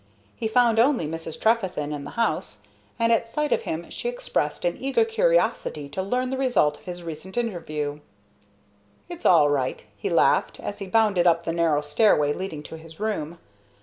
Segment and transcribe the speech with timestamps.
[0.35, 1.39] He found only Mrs.
[1.39, 2.63] Trefethen in the house,
[2.97, 6.85] and at sight of him she expressed an eager curiosity to learn the result of
[6.85, 7.99] his recent interview.
[9.09, 12.99] "It's all right," he laughed, as he bounded up the narrow stairway leading to his
[12.99, 13.37] room.